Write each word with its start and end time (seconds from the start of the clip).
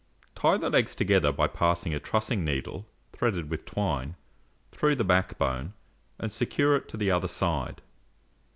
Tie 0.33 0.57
the 0.57 0.71
legs 0.71 0.95
together 0.95 1.31
by 1.31 1.45
passing 1.45 1.93
a 1.93 1.99
trussing 1.99 2.43
needle, 2.43 2.87
threaded 3.13 3.51
with 3.51 3.65
twine, 3.65 4.15
through 4.71 4.95
the 4.95 5.03
backbone, 5.03 5.73
and 6.17 6.31
secure 6.31 6.75
it 6.75 6.91
on 6.91 6.97
the 6.97 7.11
other 7.11 7.27
side. 7.27 7.83